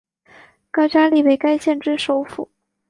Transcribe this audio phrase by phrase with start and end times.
[0.71, 2.49] 高加力为该县之首府。